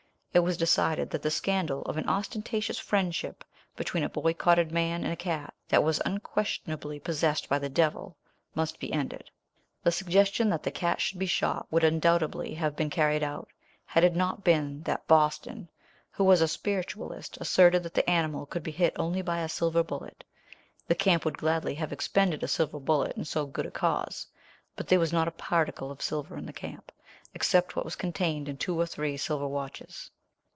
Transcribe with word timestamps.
It 0.33 0.39
was 0.39 0.55
decided 0.55 1.09
that 1.09 1.23
the 1.23 1.29
scandal 1.29 1.81
of 1.81 1.97
an 1.97 2.07
ostentatious 2.07 2.79
friendship 2.79 3.43
between 3.75 4.01
a 4.05 4.09
boycotted 4.09 4.71
man 4.71 5.03
and 5.03 5.11
a 5.11 5.17
cat 5.17 5.53
that 5.67 5.83
was 5.83 6.01
unquestionably 6.05 7.01
possessed 7.01 7.49
by 7.49 7.59
the 7.59 7.67
devil 7.67 8.15
must 8.55 8.79
be 8.79 8.93
ended. 8.93 9.29
The 9.83 9.91
suggestion 9.91 10.49
that 10.49 10.63
the 10.63 10.71
cat 10.71 11.01
should 11.01 11.19
be 11.19 11.25
shot 11.25 11.67
would 11.69 11.83
undoubtedly 11.83 12.53
have 12.53 12.77
been 12.77 12.89
carried 12.89 13.23
out, 13.23 13.49
had 13.83 14.05
it 14.05 14.15
not 14.15 14.41
been 14.45 14.83
that 14.83 15.05
Boston, 15.05 15.67
who 16.11 16.23
was 16.23 16.39
a 16.39 16.47
spiritualist, 16.47 17.37
asserted 17.41 17.83
that 17.83 17.93
the 17.93 18.09
animal 18.09 18.45
could 18.45 18.63
be 18.63 18.71
hit 18.71 18.93
only 18.95 19.21
by 19.21 19.39
a 19.41 19.49
silver 19.49 19.83
bullet. 19.83 20.23
The 20.87 20.95
camp 20.95 21.25
would 21.25 21.37
gladly 21.39 21.75
have 21.75 21.91
expended 21.91 22.41
a 22.41 22.47
silver 22.47 22.79
bullet 22.79 23.17
in 23.17 23.25
so 23.25 23.45
good 23.45 23.65
a 23.65 23.71
cause, 23.71 24.27
but 24.77 24.87
there 24.87 24.97
was 24.97 25.11
not 25.11 25.27
a 25.27 25.31
particle 25.31 25.91
of 25.91 26.01
silver 26.01 26.37
in 26.37 26.45
the 26.45 26.53
camp, 26.53 26.89
except 27.33 27.75
what 27.75 27.83
was 27.83 27.97
contained 27.97 28.47
in 28.47 28.55
two 28.55 28.79
or 28.79 28.85
three 28.85 29.17
silver 29.17 29.45
watches. 29.49 30.09